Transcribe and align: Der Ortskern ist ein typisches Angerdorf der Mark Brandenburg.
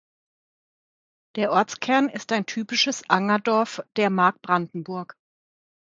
Der 1.35 1.51
Ortskern 1.51 2.09
ist 2.09 2.31
ein 2.31 2.47
typisches 2.47 3.07
Angerdorf 3.07 3.81
der 3.97 4.09
Mark 4.09 4.41
Brandenburg. 4.41 5.15